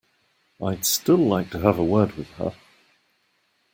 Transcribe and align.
I'd 0.59 0.83
still 0.83 1.17
like 1.19 1.51
to 1.51 1.59
have 1.59 1.77
a 1.77 1.83
word 1.83 2.13
with 2.13 2.31
her. 2.37 2.55